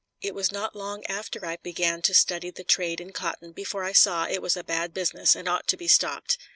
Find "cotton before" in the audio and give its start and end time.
3.13-3.83